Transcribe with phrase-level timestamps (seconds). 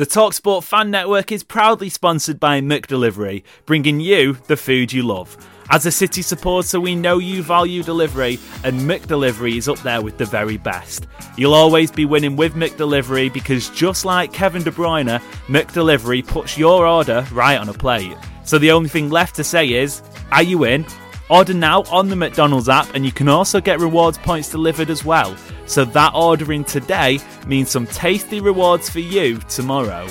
[0.00, 5.36] The Talksport Fan Network is proudly sponsored by McDelivery, bringing you the food you love.
[5.68, 10.16] As a City supporter, we know you value delivery, and McDelivery is up there with
[10.16, 11.06] the very best.
[11.36, 16.86] You'll always be winning with McDelivery because just like Kevin De Bruyne, McDelivery puts your
[16.86, 18.16] order right on a plate.
[18.44, 20.00] So the only thing left to say is,
[20.32, 20.86] are you in?
[21.30, 25.04] Order now on the McDonald's app, and you can also get rewards points delivered as
[25.04, 25.36] well.
[25.66, 30.08] So that ordering today means some tasty rewards for you tomorrow.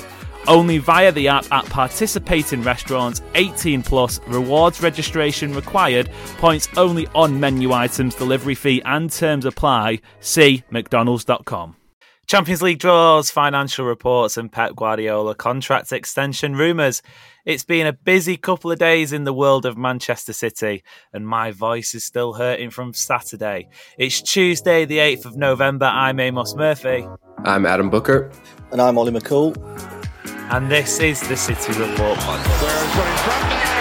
[0.47, 7.37] Only via the app at participating restaurants, 18 plus, rewards registration required, points only on
[7.37, 9.99] menu items, delivery fee and terms apply.
[10.21, 11.78] See McDonald's.com.
[12.29, 17.01] Champions League draws, financial reports, and Pep Guardiola contract extension rumours.
[17.43, 21.49] It's been a busy couple of days in the world of Manchester City, and my
[21.49, 23.67] voice is still hurting from Saturday.
[23.97, 25.87] It's Tuesday, the 8th of November.
[25.87, 27.07] I'm Amos Murphy.
[27.45, 28.31] I'm Adam Booker.
[28.71, 29.57] And I'm Ollie McCoole.
[30.51, 33.78] And this is the City Report podcast.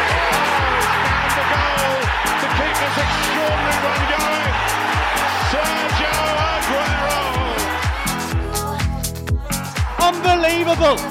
[10.78, 11.10] Unbelievable!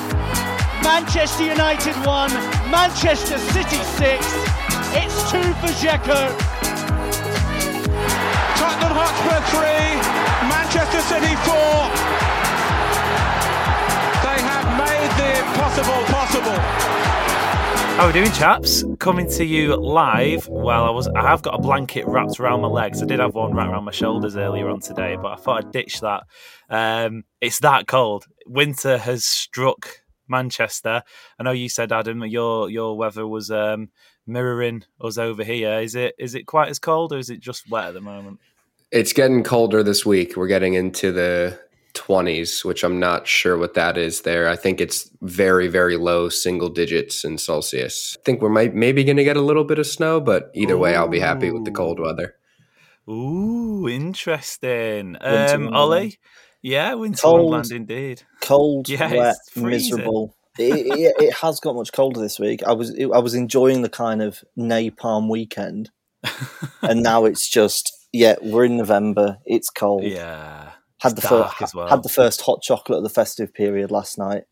[0.81, 2.31] Manchester United 1,
[2.71, 4.25] Manchester City 6.
[4.95, 6.31] It's 2 for Dzeko.
[8.55, 9.67] Tottenham Hotspur 3,
[10.47, 11.53] Manchester City 4.
[14.23, 17.06] They have made the impossible possible.
[17.97, 18.83] How are we doing, chaps?
[18.99, 20.47] Coming to you live.
[20.47, 23.01] Well, I was I have got a blanket wrapped around my legs.
[23.01, 25.71] I did have one wrapped around my shoulders earlier on today, but I thought I'd
[25.71, 26.21] ditch that.
[26.69, 28.27] Um, it's that cold.
[28.45, 31.01] Winter has struck Manchester.
[31.39, 33.89] I know you said, Adam, your your weather was um,
[34.27, 35.79] mirroring us over here.
[35.79, 38.39] Is it is it quite as cold, or is it just wet at the moment?
[38.91, 40.37] It's getting colder this week.
[40.37, 41.59] We're getting into the
[41.97, 44.47] 20s, which I'm not sure what that is there.
[44.47, 48.17] I think it's very, very low single digits in Celsius.
[48.19, 50.75] I think we're might, maybe going to get a little bit of snow, but either
[50.75, 50.79] Ooh.
[50.79, 52.35] way, I'll be happy with the cold weather.
[53.09, 55.15] Ooh, interesting.
[55.21, 56.19] Um, Ollie?
[56.61, 58.23] Yeah, winter cold, wonderland indeed.
[58.41, 60.35] Cold, yeah, wet, miserable.
[60.57, 62.63] it, it, it, has got much colder this week.
[62.63, 65.91] I was it, I was enjoying the kind of napalm weekend,
[66.81, 68.35] and now it's just yeah.
[68.41, 69.37] We're in November.
[69.45, 70.03] It's cold.
[70.03, 71.87] Yeah, had the first well.
[71.87, 74.45] had the first hot chocolate of the festive period last night.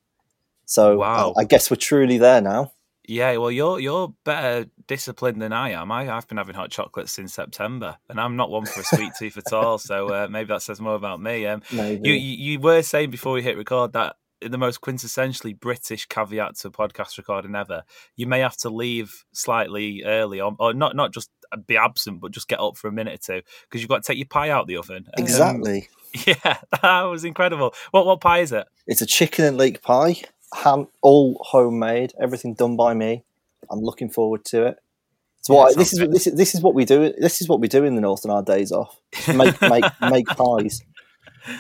[0.66, 1.34] So wow.
[1.38, 2.72] I, I, guess we're truly there now.
[3.08, 5.92] Yeah, well, you're you're better disciplined than I am.
[5.92, 9.14] I, have been having hot chocolate since September, and I'm not one for a sweet
[9.20, 9.78] tooth at all.
[9.78, 11.46] So uh, maybe that says more about me.
[11.46, 16.06] Um, you, you, you were saying before we hit record that the most quintessentially British
[16.08, 17.84] caveat to podcast recording ever.
[18.16, 21.30] You may have to leave slightly early, or, or not not just
[21.68, 24.08] be absent, but just get up for a minute or two because you've got to
[24.08, 25.08] take your pie out the oven.
[25.18, 25.82] Exactly.
[25.82, 27.74] Um, Yeah, that was incredible.
[27.92, 28.66] What what pie is it?
[28.88, 30.22] It's a chicken and leek pie,
[30.54, 33.24] ham, all homemade, everything done by me.
[33.70, 34.78] I'm looking forward to it.
[35.40, 36.36] It's yeah, what this is, this is.
[36.36, 37.14] This is what we do.
[37.20, 39.00] This is what we do in the north on our days off.
[39.28, 40.82] Make make make pies.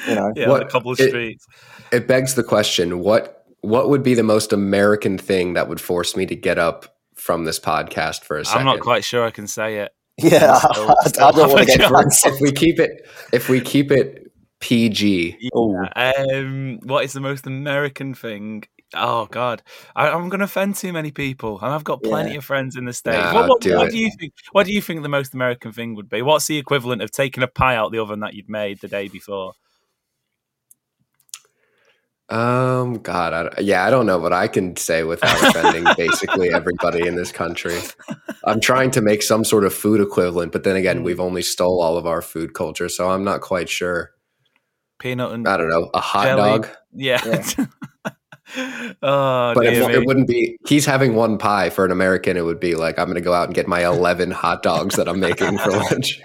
[0.07, 1.45] You know, yeah, what, a couple of it, streets.
[1.91, 6.15] It begs the question: what what would be the most American thing that would force
[6.15, 8.61] me to get up from this podcast for a second?
[8.61, 9.91] I'm not quite sure I can say it.
[10.17, 10.93] Yeah, still, I,
[11.27, 11.91] I, don't want to get
[12.25, 14.24] If we keep it, if we keep it
[14.59, 15.49] PG.
[15.53, 15.89] Yeah.
[15.95, 18.63] Um, what is the most American thing?
[18.93, 19.61] Oh God,
[19.95, 22.37] I, am going to offend too many people, and I've got plenty yeah.
[22.37, 23.17] of friends in the states.
[23.17, 24.33] Nah, what, what, do, what do, you think?
[24.51, 26.21] What do you think the most American thing would be?
[26.21, 29.07] What's the equivalent of taking a pie out the oven that you'd made the day
[29.07, 29.53] before?
[32.29, 37.05] Um, God, I, yeah, I don't know what I can say without offending basically everybody
[37.05, 37.79] in this country.
[38.45, 41.81] I'm trying to make some sort of food equivalent, but then again, we've only stole
[41.81, 44.14] all of our food culture, so I'm not quite sure
[44.99, 46.41] peanut and I don't know a hot jelly.
[46.41, 46.69] dog.
[46.93, 47.21] Yeah.
[47.25, 47.65] yeah.
[49.01, 50.57] oh, but it, it, wouldn't be.
[50.67, 52.37] He's having one pie for an American.
[52.37, 54.95] It would be like I'm going to go out and get my 11 hot dogs
[54.95, 56.21] that I'm making for lunch.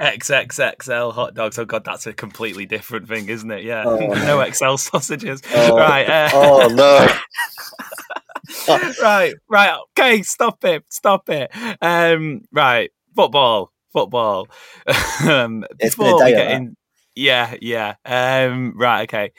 [0.00, 1.58] XXXL hot dogs.
[1.58, 3.64] Oh god, that's a completely different thing, isn't it?
[3.64, 5.42] Yeah, Oh, no XL sausages.
[5.54, 6.08] Oh, right.
[6.08, 7.08] Uh, oh no!
[9.02, 9.78] right, right.
[9.98, 11.50] Okay, stop it, stop it.
[11.80, 14.48] Um, right, football, football.
[15.26, 16.76] um, It's been a before we get in,
[17.14, 17.94] yeah, yeah.
[18.04, 19.32] Um, right, okay.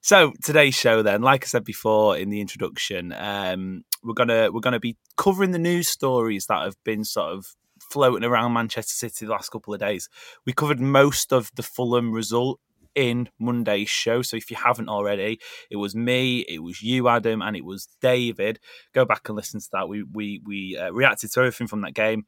[0.00, 4.60] So today's show, then, like I said before in the introduction, um, we're gonna we're
[4.60, 7.56] gonna be covering the news stories that have been sort of
[7.90, 10.08] floating around Manchester City the last couple of days.
[10.44, 12.60] We covered most of the Fulham result
[12.94, 14.22] in Monday's show.
[14.22, 15.38] So if you haven't already,
[15.70, 18.58] it was me, it was you, Adam, and it was David.
[18.94, 19.88] Go back and listen to that.
[19.88, 22.26] We we we uh, reacted to everything from that game.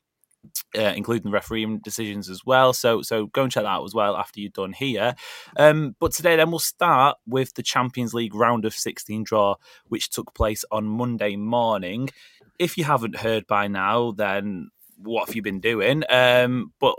[0.77, 2.73] Uh, including the refereeing decisions as well.
[2.73, 5.15] So, so go and check that out as well after you're done here.
[5.57, 9.55] Um, but today, then we'll start with the Champions League round of 16 draw,
[9.87, 12.11] which took place on Monday morning.
[12.59, 16.03] If you haven't heard by now, then what have you been doing?
[16.11, 16.97] Um, but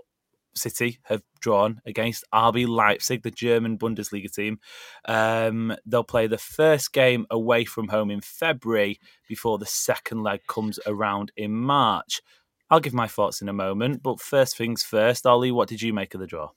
[0.55, 4.59] City have drawn against RB Leipzig, the German Bundesliga team.
[5.05, 10.41] Um, they'll play the first game away from home in February before the second leg
[10.47, 12.21] comes around in March.
[12.69, 15.93] I'll give my thoughts in a moment, but first things first, Ollie, what did you
[15.93, 16.51] make of the draw?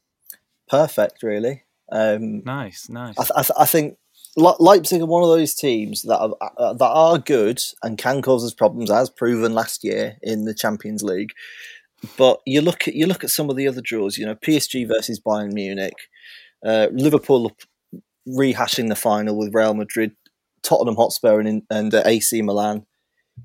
[0.68, 1.62] Perfect, really.
[1.90, 3.18] Um, Nice, nice.
[3.18, 3.96] I, th- I, th- I think
[4.36, 8.22] Le- Leipzig are one of those teams that are, uh, that are good and can
[8.22, 11.32] cause us problems, as proven last year in the Champions League.
[12.16, 14.18] But you look at you look at some of the other draws.
[14.18, 15.94] You know, PSG versus Bayern Munich,
[16.64, 17.52] uh, Liverpool
[18.26, 20.12] rehashing the final with Real Madrid,
[20.62, 22.86] Tottenham Hotspur, and, and uh, AC Milan.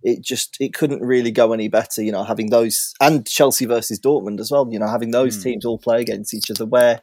[0.03, 2.01] It just it couldn't really go any better.
[2.01, 4.67] You know, having those and Chelsea versus Dortmund as well.
[4.71, 5.43] You know, having those Hmm.
[5.43, 7.01] teams all play against each other, where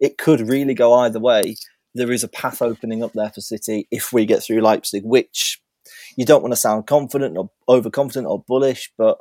[0.00, 1.56] it could really go either way
[1.94, 5.60] there is a path opening up there for City if we get through Leipzig, which
[6.16, 9.18] you don't want to sound confident or overconfident or bullish, but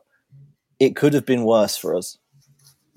[0.79, 2.17] it could have been worse for us.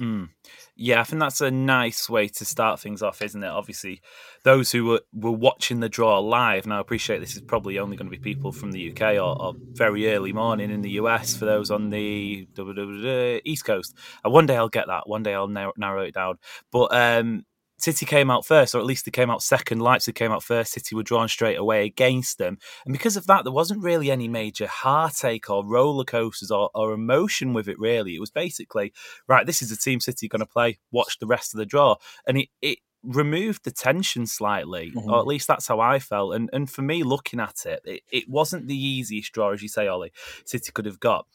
[0.00, 0.28] Mm.
[0.76, 3.48] Yeah, I think that's a nice way to start things off, isn't it?
[3.48, 4.00] Obviously,
[4.42, 7.96] those who were, were watching the draw live, now I appreciate this is probably only
[7.96, 11.36] going to be people from the UK or, or very early morning in the US
[11.36, 13.96] for those on the East Coast.
[14.24, 15.08] And one day I'll get that.
[15.08, 16.38] One day I'll narrow, narrow it down.
[16.72, 17.44] But um,
[17.84, 19.78] City came out first, or at least they came out second.
[19.80, 20.72] Leipzig came out first.
[20.72, 22.56] City were drawn straight away against them.
[22.86, 26.94] And because of that, there wasn't really any major heartache or roller coasters or, or
[26.94, 28.14] emotion with it, really.
[28.14, 28.94] It was basically,
[29.28, 30.78] right, this is the team City going to play.
[30.92, 31.96] Watch the rest of the draw.
[32.26, 35.06] And it, it removed the tension slightly, Mhm.
[35.12, 36.34] or at least that's how I felt.
[36.34, 39.68] And and for me, looking at it, it, it wasn't the easiest draw, as you
[39.68, 40.12] say, Ollie,
[40.46, 41.26] City could have got.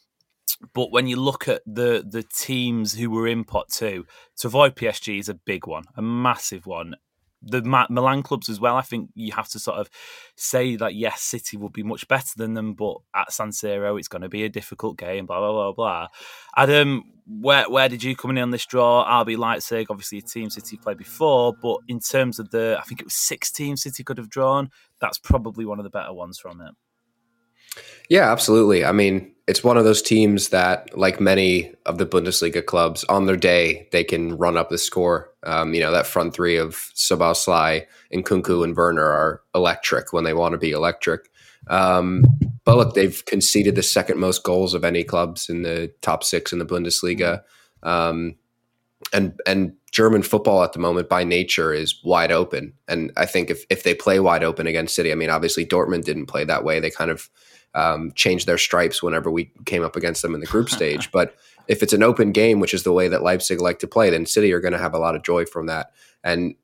[0.74, 4.06] But when you look at the the teams who were in pot two,
[4.38, 6.96] to avoid PSG is a big one, a massive one.
[7.42, 8.76] The Ma- Milan clubs as well.
[8.76, 9.90] I think you have to sort of
[10.36, 14.10] say that yes, City will be much better than them, but at San Siro it's
[14.10, 15.26] going to be a difficult game.
[15.26, 16.08] Blah blah blah blah.
[16.58, 19.06] Adam, where where did you come in on this draw?
[19.24, 23.00] RB Leipzig, obviously a team City played before, but in terms of the, I think
[23.00, 24.70] it was six teams City could have drawn.
[25.00, 26.74] That's probably one of the better ones from it.
[28.10, 28.84] Yeah, absolutely.
[28.84, 33.26] I mean, it's one of those teams that, like many of the Bundesliga clubs, on
[33.26, 35.32] their day they can run up the score.
[35.44, 40.24] Um, you know, that front three of Sabah and Nkunku and Werner are electric when
[40.24, 41.30] they want to be electric.
[41.68, 42.24] Um,
[42.64, 46.54] but look, they've conceded the second most goals of any clubs in the top six
[46.54, 47.42] in the Bundesliga.
[47.84, 48.36] Um,
[49.14, 52.74] and and German football at the moment by nature is wide open.
[52.88, 56.04] And I think if, if they play wide open against City, I mean, obviously Dortmund
[56.04, 56.80] didn't play that way.
[56.80, 57.30] They kind of
[57.80, 61.12] um, changed their stripes whenever we came up against them in the group stage.
[61.12, 61.36] But
[61.68, 64.26] if it's an open game, which is the way that Leipzig like to play, then
[64.26, 65.92] City are going to have a lot of joy from that.
[66.24, 66.56] And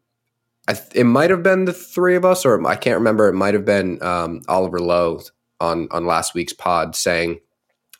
[0.67, 3.27] I th- it might have been the three of us, or I can't remember.
[3.27, 5.21] It might have been um, Oliver Lowe
[5.59, 7.39] on on last week's pod saying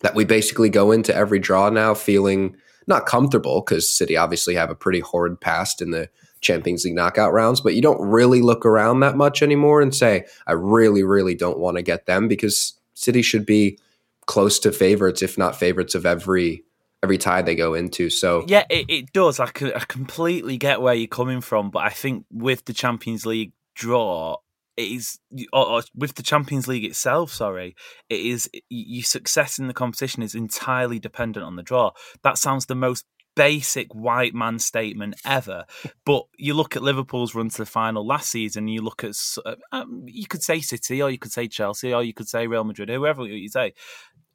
[0.01, 2.55] that we basically go into every draw now feeling
[2.87, 6.09] not comfortable because City obviously have a pretty horrid past in the
[6.41, 10.25] Champions League knockout rounds, but you don't really look around that much anymore and say,
[10.45, 13.77] I really, really don't want to get them because City should be
[14.25, 16.63] close to favorites, if not favorites of every
[17.03, 18.09] every tie they go into.
[18.09, 19.39] So Yeah, it, it does.
[19.39, 23.53] I, I completely get where you're coming from, but I think with the Champions League
[23.75, 24.37] draw,
[24.75, 25.19] it is
[25.53, 27.31] or, or with the Champions League itself.
[27.31, 27.75] Sorry,
[28.09, 31.91] it is your success in the competition is entirely dependent on the draw.
[32.23, 35.65] That sounds the most basic white man statement ever.
[36.05, 39.55] But you look at Liverpool's run to the final last season, you look at uh,
[39.71, 42.63] um, you could say City, or you could say Chelsea, or you could say Real
[42.63, 43.73] Madrid, whoever you say.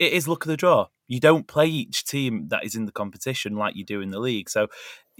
[0.00, 0.86] It is look at the draw.
[1.10, 4.20] You don't play each team that is in the competition like you do in the
[4.20, 4.48] league.
[4.48, 4.68] So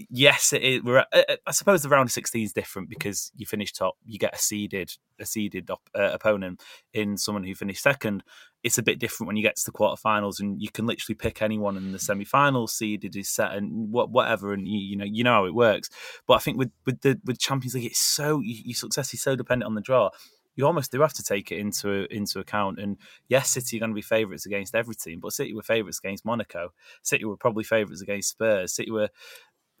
[0.09, 0.53] yes.
[0.53, 3.97] We're, uh, uh, I suppose the round of 16 is different because you finish top,
[4.05, 8.23] you get a seeded a seeded op, uh, opponent in someone who finished second.
[8.63, 11.41] It's a bit different when you get to the quarterfinals, and you can literally pick
[11.41, 12.73] anyone in the semi-finals.
[12.73, 15.89] Seeded is set, and what, whatever, and you, you, know you know how it works.
[16.25, 19.35] But I think with with the with Champions League, it's so your success is so
[19.35, 20.09] dependent on the draw
[20.55, 22.79] you almost do have to take it into into account.
[22.79, 25.99] And yes, City are going to be favourites against every team, but City were favourites
[25.99, 26.73] against Monaco.
[27.01, 28.73] City were probably favourites against Spurs.
[28.73, 29.09] City were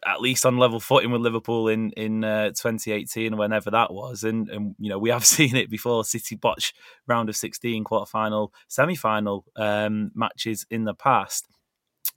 [0.05, 4.49] at least on level footing with Liverpool in in uh, 2018 whenever that was and
[4.49, 6.73] and you know we have seen it before City botch
[7.07, 11.47] round of 16 quarter final semi final um, matches in the past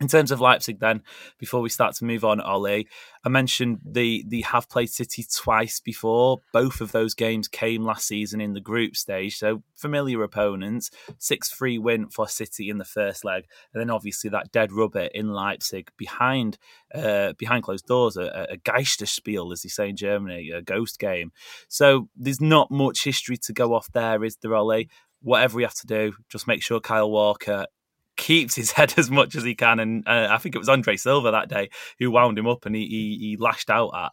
[0.00, 1.02] in terms of Leipzig, then,
[1.38, 2.88] before we start to move on, Ollie,
[3.24, 6.40] I mentioned the the have played City twice before.
[6.52, 10.90] Both of those games came last season in the group stage, so familiar opponents.
[11.18, 15.08] Six three win for City in the first leg, and then obviously that dead rubber
[15.14, 16.58] in Leipzig behind
[16.94, 21.32] uh, behind closed doors, a, a Geisterspiel, as they say in Germany, a ghost game.
[21.68, 24.88] So there's not much history to go off there, is there, Ollie?
[25.22, 27.66] Whatever we have to do, just make sure Kyle Walker
[28.16, 29.80] keeps his head as much as he can.
[29.80, 32.74] And uh, I think it was Andre Silva that day who wound him up and
[32.74, 34.12] he, he, he lashed out at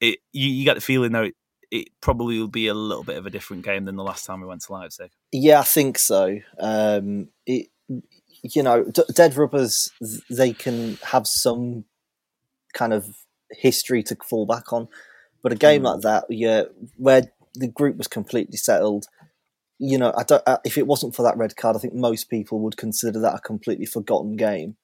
[0.00, 0.18] it.
[0.32, 1.34] You, you, get the feeling though it,
[1.70, 4.40] it, probably will be a little bit of a different game than the last time
[4.40, 5.10] we went to Leipzig.
[5.32, 6.38] Yeah, I think so.
[6.58, 7.68] Um, it,
[8.42, 9.90] you know, d- dead rubbers
[10.28, 11.84] they can have some
[12.74, 13.16] kind of
[13.50, 14.88] history to fall back on,
[15.42, 15.86] but a game mm.
[15.86, 16.64] like that, yeah,
[16.96, 17.22] where
[17.54, 19.06] the group was completely settled
[19.82, 20.42] you know, I don't.
[20.46, 23.34] Uh, if it wasn't for that red card, I think most people would consider that
[23.34, 24.76] a completely forgotten game.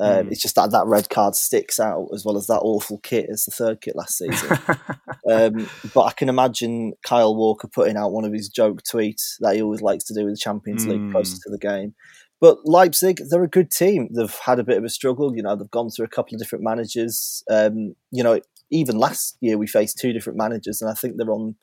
[0.00, 0.32] Um, mm.
[0.32, 3.44] It's just that that red card sticks out as well as that awful kit as
[3.44, 4.58] the third kit last season.
[5.30, 9.54] um, but I can imagine Kyle Walker putting out one of his joke tweets that
[9.54, 11.12] he always likes to do with the Champions League mm.
[11.12, 11.94] closer to the game.
[12.40, 14.08] But Leipzig, they're a good team.
[14.12, 15.36] They've had a bit of a struggle.
[15.36, 17.44] You know, they've gone through a couple of different managers.
[17.48, 21.30] Um, you know, even last year we faced two different managers, and I think they're
[21.30, 21.54] on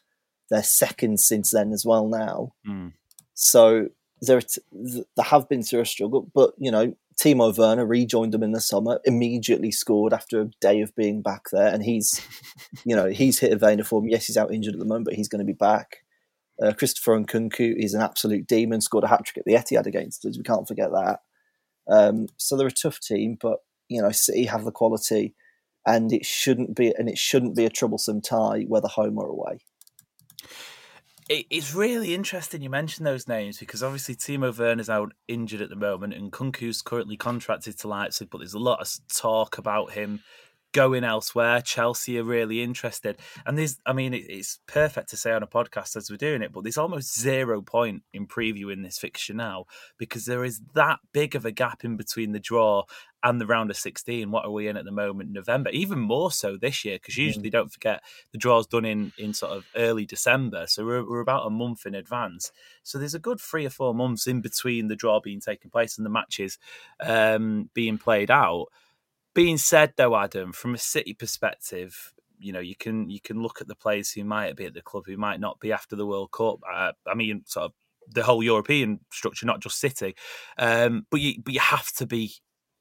[0.49, 2.53] their second since then as well now.
[2.67, 2.93] Mm.
[3.33, 3.89] So
[4.21, 4.41] there,
[4.71, 8.61] there have been through a struggle, but you know, Timo Werner rejoined them in the
[8.61, 12.21] summer, immediately scored after a day of being back there, and he's,
[12.85, 14.07] you know, he's hit a vein of form.
[14.07, 15.97] Yes, he's out injured at the moment, but he's going to be back.
[16.61, 18.81] Uh, Christopher Nkunku is an absolute demon.
[18.81, 20.37] Scored a hat trick at the Etihad against us.
[20.37, 21.19] We can't forget that.
[21.89, 25.35] Um, so they're a tough team, but you know, City have the quality,
[25.85, 29.59] and it shouldn't be, and it shouldn't be a troublesome tie whether home or away
[31.29, 35.75] it's really interesting you mention those names because obviously Timo Werner's out injured at the
[35.75, 40.21] moment and Nkunku's currently contracted to Leipzig, but there's a lot of talk about him
[40.71, 41.61] going elsewhere.
[41.61, 43.17] Chelsea are really interested.
[43.45, 46.51] And there's, I mean, it's perfect to say on a podcast as we're doing it,
[46.51, 49.65] but there's almost zero point in previewing this fixture now
[49.97, 52.83] because there is that big of a gap in between the draw
[53.23, 54.31] and the round of 16.
[54.31, 55.31] What are we in at the moment?
[55.31, 57.53] November, even more so this year because usually, mm.
[57.53, 60.67] don't forget, the draw's done in, in sort of early December.
[60.67, 62.51] So we're, we're about a month in advance.
[62.83, 65.97] So there's a good three or four months in between the draw being taking place
[65.97, 66.57] and the matches
[67.01, 68.67] um, being played out
[69.33, 73.59] being said though, Adam, from a City perspective, you know you can you can look
[73.61, 76.05] at the players who might be at the club who might not be after the
[76.05, 76.59] World Cup.
[76.71, 77.73] Uh, I mean, sort of
[78.11, 80.15] the whole European structure, not just City.
[80.57, 82.33] Um, but you but you have to be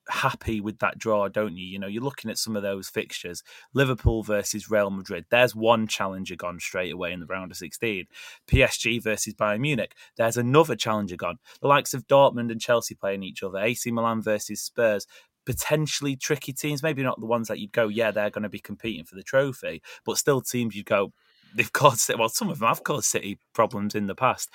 [0.08, 1.66] happy with that draw, don't you?
[1.66, 3.42] You know, you're looking at some of those fixtures.
[3.74, 5.26] Liverpool versus Real Madrid.
[5.30, 8.06] There's one challenger gone straight away in the round of 16.
[8.46, 9.94] PSG versus Bayern Munich.
[10.16, 11.38] There's another challenger gone.
[11.60, 13.58] The likes of Dortmund and Chelsea playing each other.
[13.58, 15.06] AC Milan versus Spurs
[15.48, 16.82] potentially tricky teams.
[16.82, 19.22] Maybe not the ones that you'd go, yeah, they're going to be competing for the
[19.22, 21.14] trophy, but still teams you'd go,
[21.54, 24.50] they've caused well, some of them have caused City problems in the past.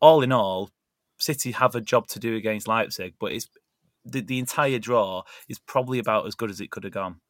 [0.00, 0.68] All in all,
[1.18, 3.48] City have a job to do against Leipzig, but it's
[4.04, 7.22] the, the entire draw is probably about as good as it could have gone.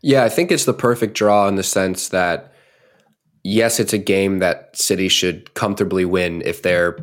[0.00, 2.52] Yeah, I think it's the perfect draw in the sense that
[3.44, 6.96] yes, it's a game that City should comfortably win if they're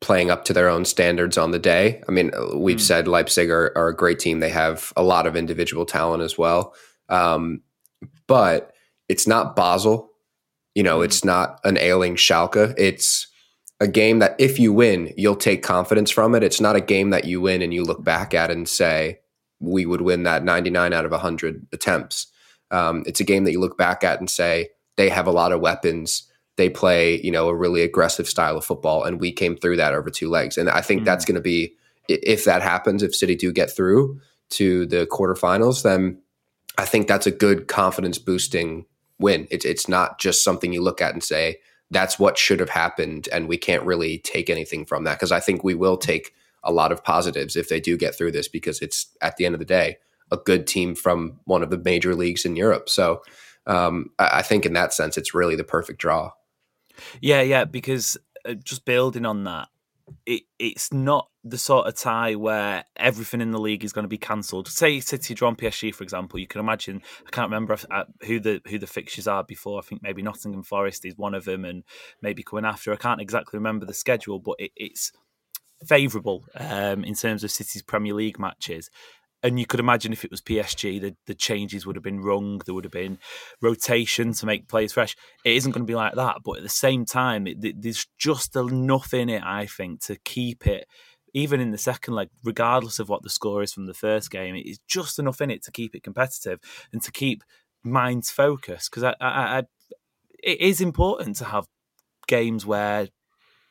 [0.00, 2.02] playing up to their own standards on the day.
[2.08, 2.80] I mean, we've mm.
[2.80, 4.40] said Leipzig are, are, a great team.
[4.40, 6.74] They have a lot of individual talent as well.
[7.08, 7.60] Um,
[8.26, 8.72] but
[9.08, 10.10] it's not Basel.
[10.74, 11.04] You know, mm.
[11.04, 12.74] it's not an ailing Schalke.
[12.78, 13.26] It's
[13.78, 16.42] a game that if you win, you'll take confidence from it.
[16.42, 19.20] It's not a game that you win and you look back at and say,
[19.58, 22.26] we would win that 99 out of 100 attempts.
[22.70, 25.52] Um, it's a game that you look back at and say, they have a lot
[25.52, 26.29] of weapons
[26.60, 29.94] they play, you know, a really aggressive style of football, and we came through that
[29.94, 30.58] over two legs.
[30.58, 31.04] And I think mm.
[31.06, 31.74] that's going to be
[32.08, 36.20] if that happens, if City do get through to the quarterfinals, then
[36.76, 38.84] I think that's a good confidence boosting
[39.18, 39.48] win.
[39.50, 41.58] It's it's not just something you look at and say
[41.90, 45.40] that's what should have happened, and we can't really take anything from that because I
[45.40, 48.80] think we will take a lot of positives if they do get through this because
[48.80, 49.96] it's at the end of the day
[50.30, 52.88] a good team from one of the major leagues in Europe.
[52.88, 53.22] So
[53.66, 56.32] um, I, I think in that sense, it's really the perfect draw.
[57.20, 58.16] Yeah, yeah, because
[58.48, 59.68] uh, just building on that,
[60.26, 64.08] it, it's not the sort of tie where everything in the league is going to
[64.08, 64.68] be cancelled.
[64.68, 66.38] Say City draw on PSG, for example.
[66.38, 67.02] You can imagine.
[67.26, 69.78] I can't remember uh, who the who the fixtures are before.
[69.78, 71.84] I think maybe Nottingham Forest is one of them, and
[72.22, 72.92] maybe coming after.
[72.92, 75.12] I can't exactly remember the schedule, but it, it's
[75.86, 78.90] favourable um, in terms of City's Premier League matches
[79.42, 82.60] and you could imagine if it was PSG, the, the changes would have been rung.
[82.64, 83.18] There would have been
[83.62, 85.16] rotation to make players fresh.
[85.44, 86.38] It isn't going to be like that.
[86.44, 90.66] But at the same time, it, there's just enough in it, I think, to keep
[90.66, 90.86] it,
[91.32, 94.54] even in the second leg, regardless of what the score is from the first game,
[94.56, 96.58] it's just enough in it to keep it competitive
[96.92, 97.42] and to keep
[97.82, 98.90] minds focused.
[98.90, 99.62] Because I, I, I,
[100.42, 101.66] it is important to have
[102.26, 103.08] games where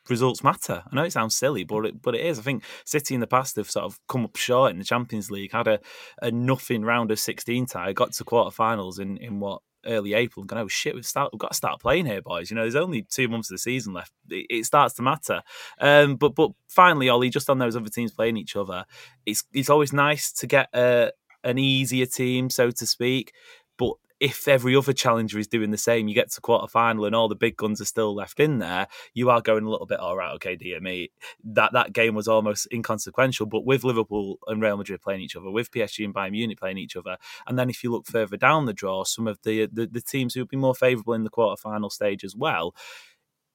[0.08, 0.82] results matter.
[0.90, 2.38] I know it sounds silly, but it, but it is.
[2.38, 5.30] I think City in the past have sort of come up short in the Champions
[5.30, 5.80] League, had a,
[6.22, 10.48] a nothing round of 16 tie, got to quarterfinals in, in what early April and
[10.48, 12.50] going, oh shit, we've, start, we've got to start playing here, boys.
[12.50, 14.12] You know, there's only two months of the season left.
[14.28, 15.42] It, it starts to matter.
[15.80, 18.84] Um, but but finally, Ollie, just on those other teams playing each other,
[19.26, 21.12] it's it's always nice to get a,
[21.44, 23.32] an easier team, so to speak.
[23.78, 27.14] But if every other challenger is doing the same, you get to quarter final and
[27.14, 29.98] all the big guns are still left in there, you are going a little bit,
[29.98, 31.10] all right, okay, dear me.
[31.42, 33.46] That that game was almost inconsequential.
[33.46, 36.78] But with Liverpool and Real Madrid playing each other, with PSG and Bayern Munich playing
[36.78, 39.86] each other, and then if you look further down the draw, some of the the,
[39.86, 42.74] the teams who would be more favourable in the quarter final stage as well,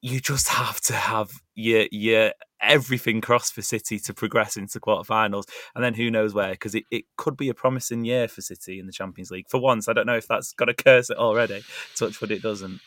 [0.05, 2.31] you just have to have your your
[2.61, 6.51] everything crossed for City to progress into quarterfinals, and then who knows where?
[6.51, 9.49] Because it, it could be a promising year for City in the Champions League.
[9.49, 11.63] For once, I don't know if that's got a curse it already.
[11.95, 12.81] Touch wood, it doesn't.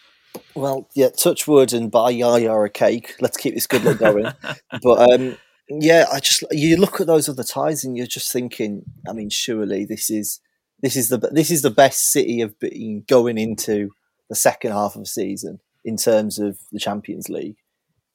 [0.55, 3.17] Well, yeah, touch wood and buy Yaya a cake.
[3.21, 4.33] Let's keep this good luck going.
[4.83, 5.37] but um,
[5.69, 8.85] yeah, I just you look at those other ties and you're just thinking.
[9.09, 10.41] I mean, surely this is
[10.83, 13.91] this is the this is the best City of been going into
[14.29, 17.57] the second half of the season in terms of the Champions League,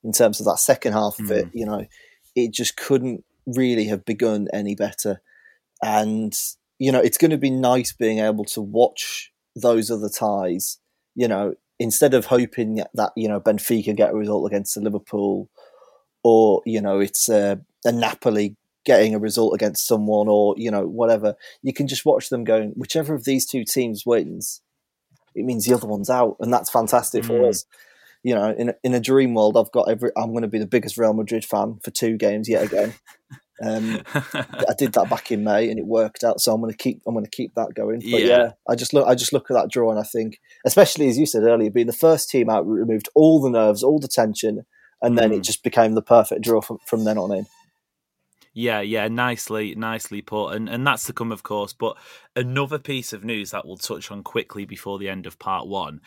[0.03, 1.57] in terms of that second half of it, hmm.
[1.57, 1.85] you know,
[2.35, 5.21] it just couldn't really have begun any better.
[5.83, 6.33] And,
[6.77, 10.77] you know, it's going to be nice being able to watch those other ties,
[11.15, 15.49] you know, instead of hoping that, you know, Benfica get a result against Liverpool
[16.23, 20.85] or, you know, it's a, a Napoli getting a result against someone or, you know,
[20.85, 21.35] whatever.
[21.63, 24.61] You can just watch them going, whichever of these two teams wins,
[25.35, 27.27] it means the other one's out, and that's fantastic mm.
[27.27, 27.65] for us.
[28.23, 30.11] You know, in a, in a dream world, I've got every.
[30.17, 32.93] I'm going to be the biggest Real Madrid fan for two games yet again.
[33.63, 36.41] Um, I did that back in May, and it worked out.
[36.41, 37.01] So I'm going to keep.
[37.07, 37.99] I'm going to keep that going.
[37.99, 38.27] But yeah.
[38.27, 38.51] yeah.
[38.67, 39.07] I just look.
[39.07, 41.87] I just look at that draw, and I think, especially as you said earlier, being
[41.87, 44.65] the first team out, removed all the nerves, all the tension,
[45.01, 45.43] and then it mm.
[45.43, 47.45] just became the perfect draw from, from then on in.
[48.53, 51.73] Yeah, yeah, nicely, nicely put, and and that's to come, of course.
[51.73, 51.97] But
[52.35, 56.01] another piece of news that we'll touch on quickly before the end of part one.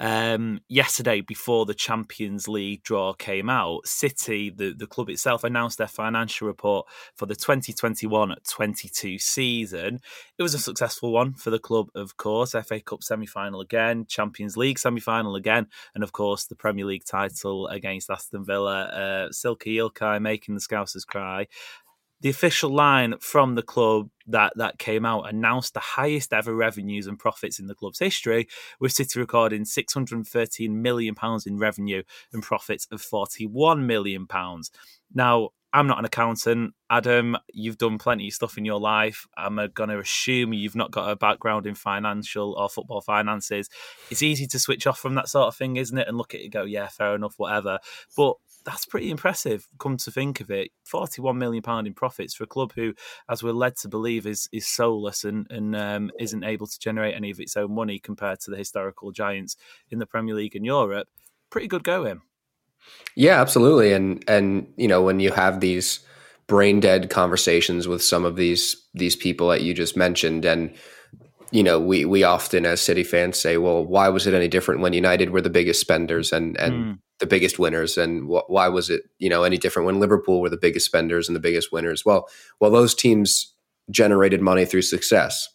[0.00, 5.76] Um, yesterday, before the Champions League draw came out, City, the, the club itself, announced
[5.76, 10.00] their financial report for the 2021 22 season.
[10.38, 12.52] It was a successful one for the club, of course.
[12.52, 16.86] FA Cup semi final again, Champions League semi final again, and of course, the Premier
[16.86, 18.84] League title against Aston Villa.
[18.84, 21.46] Uh, Silky Ilkay making the Scousers cry
[22.20, 27.06] the official line from the club that that came out announced the highest ever revenues
[27.06, 28.46] and profits in the club's history,
[28.78, 32.02] with City recording 613 million pounds in revenue
[32.32, 34.70] and profits of 41 million pounds.
[35.12, 36.74] Now, I'm not an accountant.
[36.90, 39.26] Adam, you've done plenty of stuff in your life.
[39.36, 43.68] I'm going to assume you've not got a background in financial or football finances.
[44.10, 46.08] It's easy to switch off from that sort of thing, isn't it?
[46.08, 47.78] And look at it go, yeah, fair enough, whatever.
[48.16, 49.66] But that's pretty impressive.
[49.78, 52.94] Come to think of it, forty-one million pound in profits for a club who,
[53.28, 57.14] as we're led to believe, is is soulless and and um, isn't able to generate
[57.14, 59.56] any of its own money compared to the historical giants
[59.90, 61.08] in the Premier League and Europe.
[61.50, 62.22] Pretty good going.
[63.16, 63.92] Yeah, absolutely.
[63.92, 66.00] And and you know when you have these
[66.46, 70.74] brain dead conversations with some of these these people that you just mentioned and
[71.50, 74.80] you know, we we often as City fans say, well, why was it any different
[74.80, 76.98] when United were the biggest spenders and and mm.
[77.18, 80.48] the biggest winners, and wh- why was it you know any different when Liverpool were
[80.48, 82.04] the biggest spenders and the biggest winners?
[82.04, 82.28] Well,
[82.60, 83.54] well, those teams
[83.90, 85.48] generated money through success.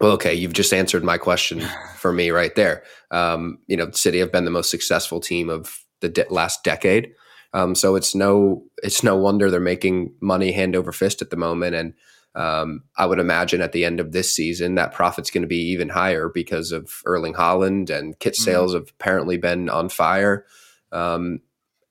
[0.00, 1.60] Well, okay, you've just answered my question
[1.96, 2.84] for me right there.
[3.10, 7.12] Um, you know, City have been the most successful team of the de- last decade,
[7.52, 11.36] um, so it's no it's no wonder they're making money hand over fist at the
[11.36, 11.94] moment, and
[12.34, 15.70] um, I would imagine at the end of this season that profit's going to be
[15.70, 18.44] even higher because of Erling Haaland and kit mm-hmm.
[18.44, 18.80] sales mm-hmm.
[18.80, 20.46] have apparently been on fire.
[20.92, 21.40] Um,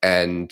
[0.01, 0.51] and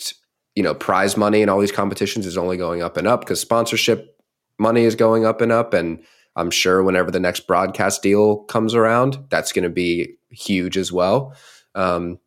[0.54, 3.40] you know, prize money and all these competitions is only going up and up because
[3.40, 4.20] sponsorship
[4.58, 5.72] money is going up and up.
[5.72, 6.02] And
[6.34, 10.92] I'm sure whenever the next broadcast deal comes around, that's going to be huge as
[10.92, 11.34] well.
[11.76, 12.18] Um,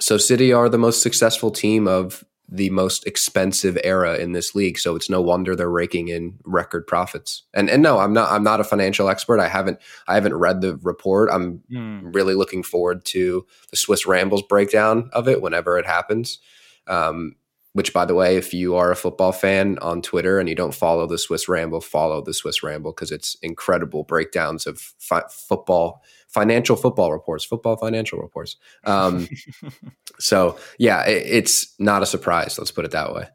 [0.00, 4.78] so City are the most successful team of the most expensive era in this league.
[4.78, 7.42] So it's no wonder they're raking in record profits.
[7.52, 9.38] And and no, I'm not I'm not a financial expert.
[9.38, 11.28] I haven't I haven't read the report.
[11.30, 12.14] I'm mm.
[12.14, 16.38] really looking forward to the Swiss Rambles breakdown of it whenever it happens.
[16.86, 17.36] Um,
[17.74, 20.74] which by the way, if you are a football fan on Twitter and you don't
[20.74, 26.02] follow the Swiss Ramble, follow the Swiss Ramble because it's incredible breakdowns of fi- football
[26.28, 28.56] financial football reports, football financial reports.
[28.84, 29.28] Um,
[30.18, 32.58] so yeah, it, it's not a surprise.
[32.58, 33.28] Let's put it that way.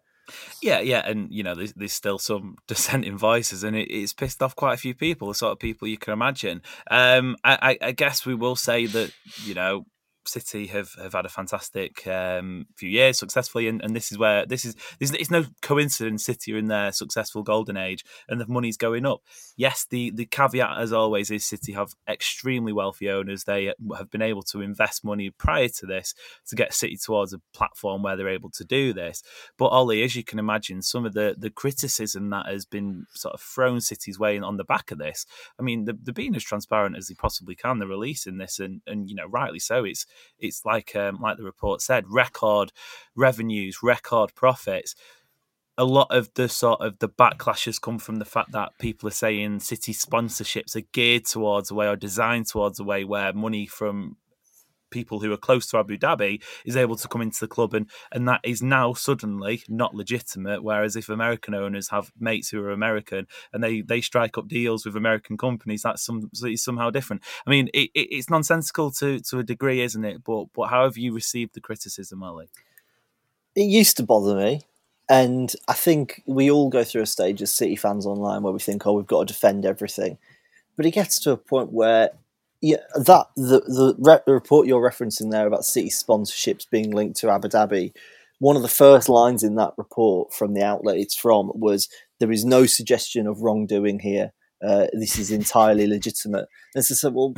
[0.62, 4.41] Yeah, yeah, and you know, there's, there's still some dissenting voices, and it, it's pissed
[4.41, 6.62] off quite a few people, the sort of people you can imagine.
[6.89, 9.12] Um, I, I, guess we will say that
[9.43, 9.86] you know
[10.27, 14.45] City have, have had a fantastic um, few years successfully, and, and this is where
[14.45, 18.39] this is, this is it's no coincidence City are in their successful golden age, and
[18.39, 19.21] the money's going up.
[19.57, 23.43] Yes, the the caveat as always is City have extremely wealthy owners.
[23.43, 26.13] They have been able to invest money prior to this
[26.47, 29.21] to get City towards a platform where they're able to do this.
[29.57, 33.33] But Ollie, as you can imagine, some of the the criticism that has been sort
[33.33, 35.25] of thrown City's way on the back of this.
[35.59, 37.79] I mean, they're, they're being as transparent as they possibly can.
[37.79, 39.83] They're releasing this, and and you know, rightly so.
[39.83, 40.05] It's
[40.39, 42.71] it's like um, like the report said, record
[43.15, 44.95] revenues, record profits.
[45.76, 49.12] A lot of the sort of the backlashes come from the fact that people are
[49.12, 53.65] saying city sponsorships are geared towards a way or designed towards a way where money
[53.65, 54.17] from
[54.93, 57.89] people who are close to Abu Dhabi is able to come into the club, and
[58.12, 60.63] and that is now suddenly not legitimate.
[60.63, 64.86] Whereas if American owners have mates who are American and they they strike up deals
[64.86, 67.23] with American companies, that's some somehow different.
[67.45, 70.23] I mean, it, it, it's nonsensical to to a degree, isn't it?
[70.23, 72.49] But but how have you received the criticism, Ollie?
[73.56, 74.62] It used to bother me.
[75.10, 78.60] And I think we all go through a stage as City fans online where we
[78.60, 80.17] think, oh, we've got to defend everything.
[80.77, 82.12] But it gets to a point where
[82.63, 87.19] yeah, that the the, re- the report you're referencing there about city sponsorships being linked
[87.19, 87.91] to Abu Dhabi.
[88.39, 91.89] One of the first lines in that report from the outlet it's from was
[92.21, 94.32] there is no suggestion of wrongdoing here.
[94.65, 96.47] Uh, this is entirely legitimate.
[96.73, 97.34] And so, well,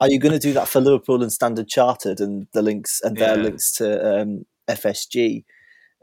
[0.00, 3.16] are you going to do that for Liverpool and Standard Chartered and the links and
[3.16, 3.42] their yeah.
[3.42, 5.44] links to um, FSG?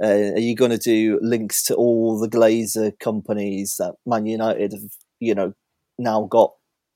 [0.01, 4.71] Uh, are you going to do links to all the Glazer companies that Man United
[4.71, 5.53] have, you know,
[5.99, 6.53] now got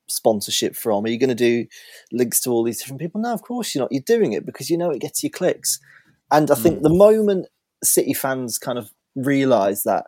[0.07, 1.05] sponsorship from?
[1.05, 1.65] Are you going to do
[2.11, 3.21] links to all these different people?
[3.21, 3.91] No, of course you're not.
[3.91, 5.79] You're doing it because you know it gets you clicks.
[6.31, 6.83] And I think mm.
[6.83, 7.47] the moment
[7.83, 10.07] City fans kind of realise that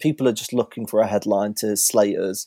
[0.00, 2.46] people are just looking for a headline to slate us,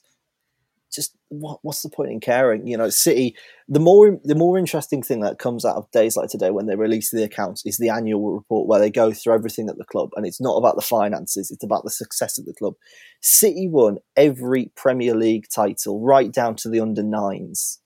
[1.29, 2.67] what, what's the point in caring?
[2.67, 3.35] You know, City.
[3.67, 6.75] The more the more interesting thing that comes out of days like today when they
[6.75, 10.09] release the accounts is the annual report where they go through everything at the club,
[10.15, 12.75] and it's not about the finances; it's about the success of the club.
[13.21, 17.79] City won every Premier League title, right down to the under nines.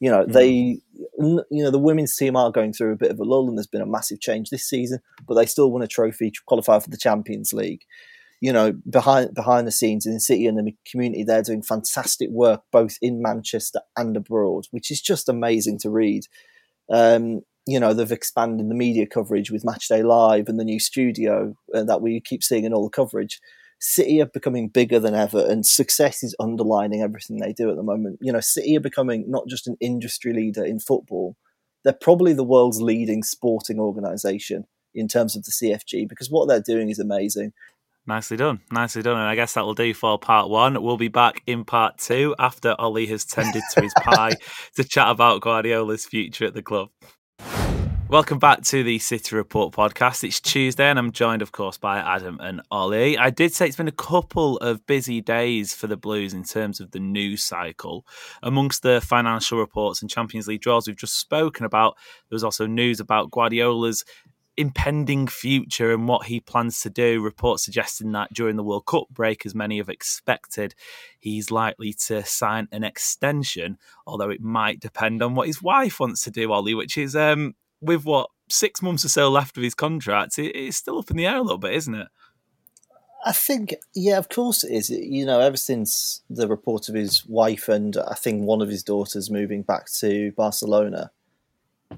[0.00, 0.32] You know, mm.
[0.32, 0.78] they,
[1.18, 3.66] you know, the women's team are going through a bit of a lull, and there's
[3.66, 6.96] been a massive change this season, but they still won a trophy, qualify for the
[6.96, 7.82] Champions League
[8.40, 12.30] you know, behind behind the scenes in the city and the community, they're doing fantastic
[12.30, 16.24] work both in Manchester and abroad, which is just amazing to read.
[16.90, 21.54] Um, you know, they've expanded the media coverage with Matchday Live and the new studio
[21.74, 23.40] uh, that we keep seeing in all the coverage.
[23.78, 27.82] City are becoming bigger than ever, and success is underlining everything they do at the
[27.82, 28.18] moment.
[28.22, 31.36] You know, City are becoming not just an industry leader in football;
[31.84, 36.60] they're probably the world's leading sporting organisation in terms of the CFG because what they're
[36.60, 37.52] doing is amazing.
[38.06, 38.60] Nicely done.
[38.72, 39.18] Nicely done.
[39.18, 40.82] And I guess that will do for part one.
[40.82, 44.32] We'll be back in part two after Ollie has tended to his pie
[44.76, 46.88] to chat about Guardiola's future at the club.
[48.10, 50.24] Welcome back to the City Report podcast.
[50.24, 53.16] It's Tuesday, and I'm joined, of course, by Adam and Ollie.
[53.16, 56.80] I did say it's been a couple of busy days for the Blues in terms
[56.80, 58.04] of the news cycle.
[58.42, 61.96] Amongst the financial reports and Champions League draws we've just spoken about,
[62.28, 64.04] there was also news about Guardiola's
[64.60, 67.22] impending future and what he plans to do.
[67.22, 70.74] Reports suggesting that during the World Cup break, as many have expected,
[71.18, 76.22] he's likely to sign an extension, although it might depend on what his wife wants
[76.24, 79.74] to do, Ollie, which is um, with what six months or so left of his
[79.74, 82.08] contract, it, it's still up in the air a little bit, isn't it?
[83.24, 84.90] I think, yeah, of course it is.
[84.90, 88.82] You know, ever since the report of his wife and I think one of his
[88.82, 91.10] daughters moving back to Barcelona,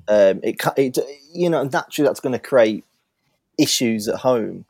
[0.09, 0.99] um, it, it
[1.33, 2.85] you know naturally that's going to create
[3.59, 4.65] issues at home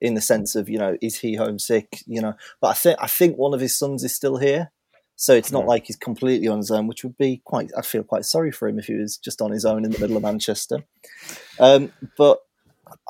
[0.00, 3.06] in the sense of you know is he homesick you know but I think I
[3.08, 4.70] think one of his sons is still here
[5.16, 8.04] so it's not like he's completely on his own which would be quite I feel
[8.04, 10.22] quite sorry for him if he was just on his own in the middle of
[10.22, 10.84] Manchester
[11.58, 12.38] um, but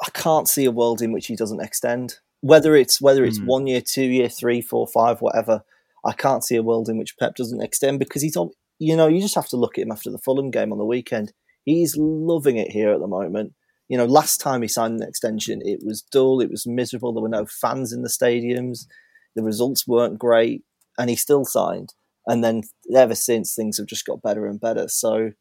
[0.05, 2.19] I can't see a world in which he doesn't extend.
[2.41, 3.47] Whether it's whether it's Mm.
[3.47, 5.63] one year, two year, three, four, five, whatever.
[6.05, 8.51] I can't see a world in which Pep doesn't extend because he's on.
[8.79, 10.85] You know, you just have to look at him after the Fulham game on the
[10.85, 11.33] weekend.
[11.69, 13.53] He's loving it here at the moment.
[13.89, 17.13] You know, last time he signed an extension, it was dull, it was miserable.
[17.13, 18.87] There were no fans in the stadiums,
[19.35, 20.63] the results weren't great,
[20.97, 21.93] and he still signed.
[22.27, 22.63] And then
[22.95, 24.89] ever since, things have just got better and better.
[24.89, 25.33] So,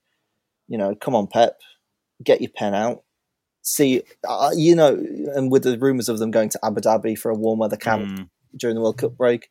[0.68, 1.60] you know, come on, Pep,
[2.24, 3.04] get your pen out.
[3.62, 4.98] See, uh, you know,
[5.36, 8.04] and with the rumours of them going to Abu Dhabi for a warm weather camp
[8.08, 8.30] Mm.
[8.56, 9.50] during the World Cup break,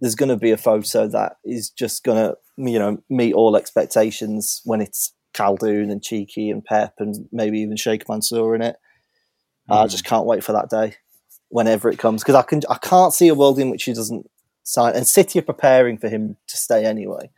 [0.00, 3.56] there's going to be a photo that is just going to, you know, meet all
[3.56, 8.76] expectations when it's Khaldoon and Txiki and Pep and maybe even Sheikh Mansour in it.
[9.68, 9.88] I hmm.
[9.88, 10.96] just can't wait for that day,
[11.48, 14.30] whenever it comes, because I can I can't see a world in which he doesn't
[14.62, 14.94] sign.
[14.94, 17.30] And City are preparing for him to stay anyway.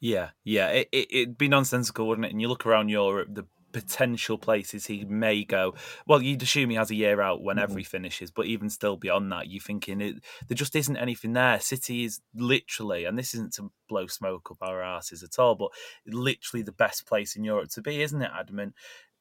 [0.00, 0.68] Yeah, yeah.
[0.68, 2.32] It, it, it'd be nonsensical, wouldn't it?
[2.32, 5.74] And you look around Europe, the potential places he may go.
[6.06, 7.78] Well, you'd assume he has a year out whenever mm-hmm.
[7.78, 10.16] he finishes, but even still beyond that, you're thinking it,
[10.48, 11.60] there just isn't anything there.
[11.60, 15.70] City is literally, and this isn't to blow smoke up our asses at all, but
[16.06, 18.58] literally the best place in Europe to be, isn't it, Adam?
[18.58, 18.72] And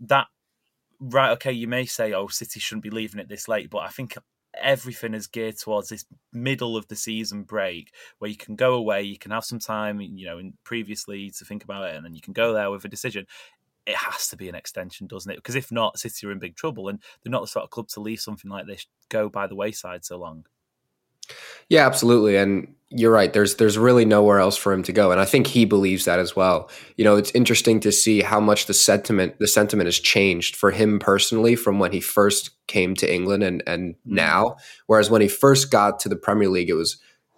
[0.01, 0.27] that,
[0.99, 3.89] right, okay, you may say, oh, City shouldn't be leaving it this late, but I
[3.89, 4.17] think
[4.59, 9.01] everything is geared towards this middle of the season break where you can go away,
[9.01, 12.13] you can have some time, you know, in previously to think about it, and then
[12.13, 13.25] you can go there with a decision.
[13.85, 15.37] It has to be an extension, doesn't it?
[15.37, 17.87] Because if not, City are in big trouble, and they're not the sort of club
[17.89, 20.45] to leave something like this go by the wayside so long.
[21.69, 22.35] Yeah, absolutely.
[22.35, 23.31] And you're right.
[23.31, 25.11] There's there's really nowhere else for him to go.
[25.11, 26.69] And I think he believes that as well.
[26.97, 30.71] You know, it's interesting to see how much the sentiment the sentiment has changed for
[30.71, 34.15] him personally from when he first came to England and and hmm.
[34.15, 34.57] now.
[34.87, 36.97] Whereas when he first got to the Premier League, it was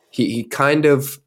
[0.09, 1.19] he he kind of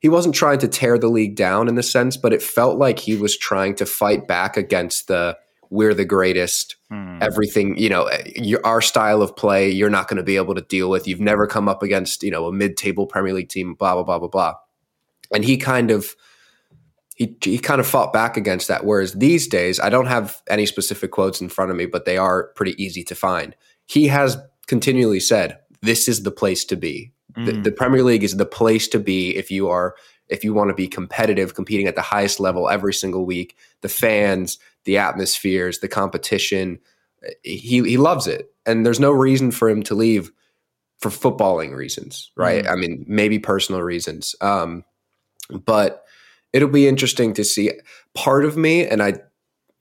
[0.00, 2.98] he wasn't trying to tear the league down in the sense, but it felt like
[2.98, 5.36] he was trying to fight back against the
[5.70, 6.76] we're the greatest.
[6.90, 7.18] Hmm.
[7.20, 10.54] Everything you know eh, your, our style of play you're not going to be able
[10.54, 11.06] to deal with.
[11.06, 14.18] You've never come up against you know a mid-table premier league team blah blah blah
[14.18, 14.54] blah blah.
[15.32, 16.14] And he kind of
[17.16, 18.84] he, he kind of fought back against that.
[18.84, 22.16] Whereas these days i don't have any specific quotes in front of me but they
[22.16, 23.54] are pretty easy to find.
[23.86, 27.12] He has continually said this is the place to be
[27.44, 27.64] the, mm.
[27.64, 29.94] the premier league is the place to be if you are
[30.28, 33.56] if you want to be competitive competing at the highest level every single week.
[33.80, 36.80] The fans the atmospheres the competition
[37.24, 38.52] eh, he he loves it.
[38.66, 40.30] And there's no reason for him to leave
[40.98, 42.64] for footballing reasons right?
[42.64, 42.70] Mm.
[42.70, 44.34] I mean maybe personal reasons.
[44.40, 44.84] Um
[45.50, 46.04] but
[46.52, 47.72] it'll be interesting to see.
[48.14, 49.14] Part of me and i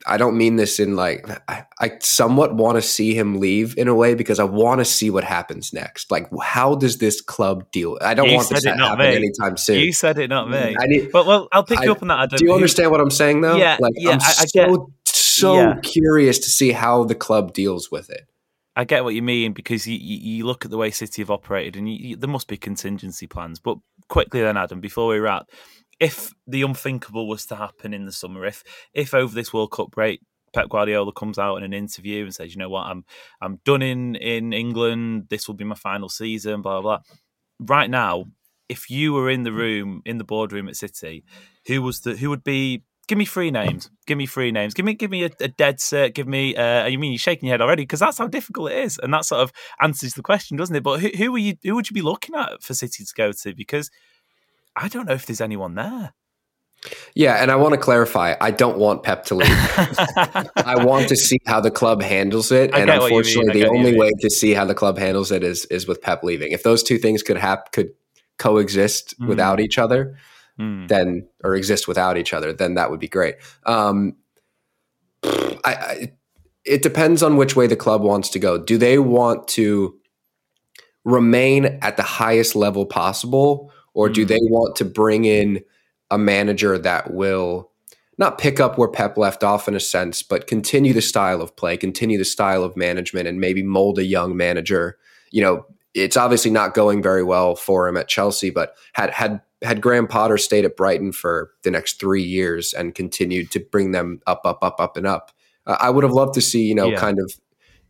[0.07, 3.87] i don't mean this in like i, I somewhat want to see him leave in
[3.87, 7.69] a way because i want to see what happens next like how does this club
[7.71, 9.15] deal i don't You want this to happen me.
[9.15, 10.75] anytime soon You said it, not me.
[10.79, 12.19] I need- but well, I'll pick you up on that.
[12.19, 12.37] Adam.
[12.37, 14.79] do you understand what i'm saying though Yeah, like yeah, i'm I- I so get-
[15.15, 15.75] so Yeah.
[15.83, 18.27] curious to see how the club deals with it
[18.75, 21.31] I get what you mean because you, you, you look at the way City have
[21.31, 23.59] operated and you, you, there must be contingency plans.
[23.59, 25.49] But quickly then, Adam, before we wrap,
[25.99, 29.91] if the unthinkable was to happen in the summer, if if over this World Cup
[29.91, 30.21] break
[30.53, 33.05] Pep Guardiola comes out in an interview and says, "You know what, I'm
[33.41, 35.27] I'm done in in England.
[35.29, 36.99] This will be my final season." Blah blah.
[37.59, 38.25] Right now,
[38.69, 41.23] if you were in the room in the boardroom at City,
[41.67, 42.83] who was the who would be?
[43.07, 43.89] Give me three names.
[44.05, 44.73] Give me three names.
[44.73, 46.13] Give me give me a, a dead cert.
[46.13, 46.55] Give me.
[46.55, 49.13] Uh, you mean you're shaking your head already because that's how difficult it is, and
[49.13, 50.83] that sort of answers the question, doesn't it?
[50.83, 51.55] But who who are you?
[51.63, 53.55] Who would you be looking at for City to go to?
[53.55, 53.89] Because
[54.79, 56.13] I don't know if there's anyone there.
[57.15, 58.35] Yeah, and I want to clarify.
[58.39, 59.49] I don't want Pep to leave.
[60.55, 63.53] I want to see how the club handles it, and get what you mean, unfortunately,
[63.53, 65.87] the get what you only way to see how the club handles it is is
[65.87, 66.51] with Pep leaving.
[66.51, 67.89] If those two things could hap- could
[68.37, 69.27] coexist Mm.
[69.27, 70.15] without each other,
[70.57, 70.85] Hmm.
[70.87, 73.35] then or exist without each other, then that would be great.
[73.65, 74.15] Um,
[75.23, 76.11] I, I,
[76.63, 78.57] it depends on which way the club wants to go.
[78.59, 79.95] Do they want to
[81.03, 84.27] remain at the highest level possible, or do Mm.
[84.27, 85.63] they want to bring in
[86.11, 87.71] a manager that will
[88.19, 91.55] not pick up where Pep left off in a sense, but continue the style of
[91.55, 94.97] play, continue the style of management, and maybe mold a young manager?
[95.31, 99.41] You know, it's obviously not going very well for him at Chelsea, but had had
[99.63, 103.91] had Graham Potter stayed at Brighton for the next three years and continued to bring
[103.91, 105.31] them up, up, up, up, and up,
[105.65, 106.99] uh, I would have loved to see you know Yeah.
[106.99, 107.33] kind of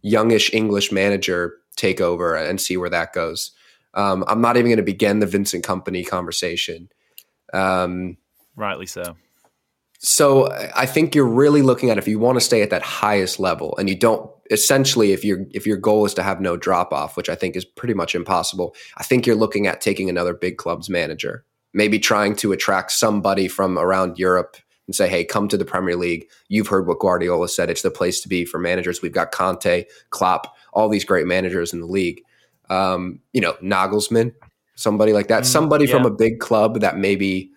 [0.02, 3.52] youngish English manager take over and see where that goes.
[3.94, 6.90] Um, I'm not even going to begin the Vincent Kompany conversation.
[7.54, 8.18] Um,
[8.56, 9.16] Rightly so.
[10.00, 13.40] so I think you're really looking at if you want to stay at that highest
[13.40, 16.94] level, and you don't essentially if your if your goal is to have no drop
[16.94, 18.76] off, which I think is pretty much impossible.
[18.98, 23.48] I think you're looking at taking another big club's manager, maybe trying to attract somebody
[23.48, 26.28] from around Europe and say, hey, come to the Premier League.
[26.48, 27.70] You've heard what Guardiola said.
[27.70, 29.02] It's the place to be for managers.
[29.02, 32.22] We've got Conte, Klopp, all these great managers in the league.
[32.70, 34.34] Um, you know, Nagelsmann,
[34.76, 35.92] somebody like that, mm, somebody yeah.
[35.92, 37.52] from a big club that maybe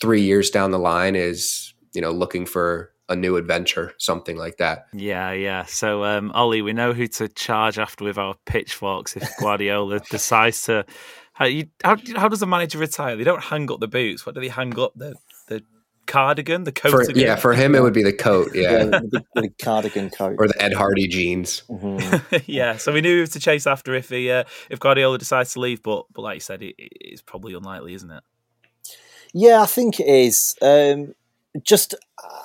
[0.00, 4.56] three years down the line is, you know, looking for a new adventure, something like
[4.58, 4.86] that.
[4.92, 5.64] Yeah, yeah.
[5.64, 10.62] So, um, Ollie, we know who to charge after with our pitchforks if Guardiola decides
[10.64, 10.86] to.
[11.32, 13.16] How, you, how, how does a manager retire?
[13.16, 14.24] They don't hang up the boots.
[14.24, 14.92] What do they hang up?
[14.94, 15.14] The
[15.48, 15.62] the
[16.10, 16.90] cardigan, the coat.
[16.90, 18.50] For, yeah, for him it would be the coat.
[18.54, 21.62] Yeah, the, the, cardigan coat or the Ed Hardy jeans.
[21.68, 22.36] Mm-hmm.
[22.46, 25.52] yeah, so we knew he was to chase after if he uh, if Guardiola decides
[25.54, 28.22] to leave, but but like you said, it, it's probably unlikely, isn't it?
[29.32, 30.56] Yeah, I think it is.
[30.60, 31.14] Um,
[31.62, 31.94] just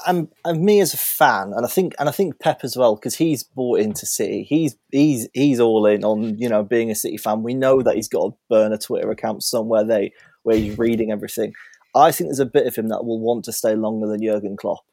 [0.08, 2.96] I'm, I'm me as a fan, and I think and I think Pep as well
[2.96, 4.44] because he's bought into City.
[4.44, 7.44] He's he's he's all in on you know being a City fan.
[7.44, 11.12] We know that he's got to burn a Twitter account somewhere they where he's reading
[11.12, 11.54] everything.
[11.96, 14.58] I think there's a bit of him that will want to stay longer than Jurgen
[14.58, 14.84] Klopp.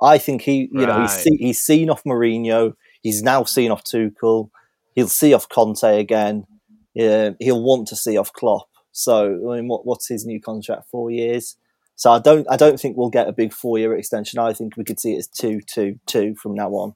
[0.00, 0.88] I think he you right.
[0.88, 2.74] know he's see, he's seen off Mourinho.
[3.02, 4.50] He's now seen off Tuchel.
[4.94, 6.46] He'll see off Conte again.
[6.94, 8.68] Yeah, he'll want to see off Klopp.
[8.90, 10.88] So I mean, what, what's his new contract?
[10.90, 11.56] Four years.
[11.94, 14.38] So I don't I don't think we'll get a big four year extension.
[14.38, 16.94] I think we could see it as two two two from now on.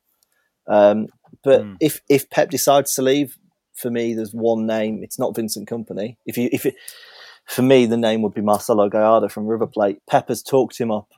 [0.66, 1.06] Um,
[1.44, 1.76] but mm.
[1.80, 3.38] if if Pep decides to leave,
[3.74, 5.02] for me, there's one name.
[5.02, 6.16] It's not Vincent Kompany.
[6.26, 6.74] If you if it,
[7.46, 10.00] for me, the name would be Marcelo Gallardo from River Plate.
[10.08, 11.08] Pep has talked him up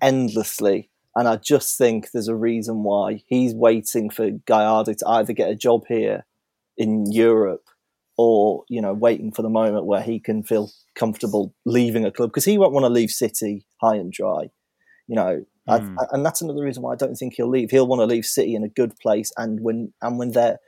[0.00, 5.32] endlessly, and I just think there's a reason why he's waiting for Gallardo to either
[5.32, 6.26] get a job here
[6.76, 7.64] in Europe
[8.16, 12.30] or you know waiting for the moment where he can feel comfortable leaving a club
[12.30, 14.50] because he won't want to leave City high and dry.
[15.06, 15.96] You know, mm.
[15.98, 17.70] I, and that's another reason why I don't think he'll leave.
[17.70, 20.58] He'll want to leave City in a good place and when and when they're.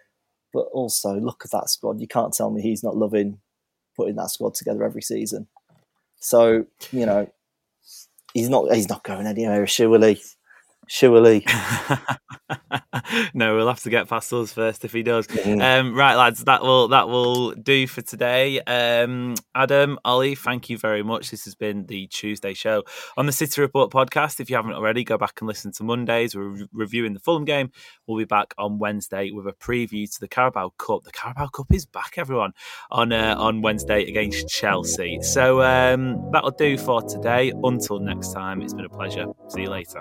[0.55, 2.01] But also, look at that squad.
[2.01, 3.41] You can't tell me he's not loving
[3.97, 5.47] putting that squad together every season.
[6.19, 7.31] So you know,
[8.35, 10.21] he's not he's not going anywhere, surely
[10.87, 11.45] surely.
[13.35, 15.27] no, we'll have to get past us first if he does.
[15.27, 15.63] Mm.
[15.63, 18.61] Um, right, lads, that will that will do for today.
[18.61, 21.31] Um, Adam, Ollie, thank you very much.
[21.31, 22.85] This has been the Tuesday show
[23.17, 24.41] on the City Report podcast.
[24.41, 26.35] If you haven't already, go back and listen to Mondays.
[26.35, 27.71] We're re- reviewing the Fulham game.
[28.07, 31.05] We'll be back on Wednesday with a preview to the Carabao Cup.
[31.05, 32.53] The Carabao Cup is back, everyone,
[32.91, 35.21] on uh, on Wednesday against Chelsea.
[35.23, 37.53] So um, that'll do for today.
[37.63, 39.27] Until next time, it's been a pleasure.
[39.49, 40.01] See you later.